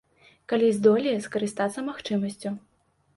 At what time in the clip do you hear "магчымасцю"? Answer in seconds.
1.91-2.55